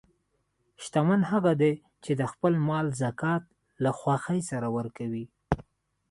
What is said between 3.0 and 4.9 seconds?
زکات له خوښۍ سره